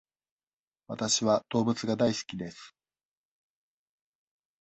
[0.87, 2.75] わたしは動物が大好きです。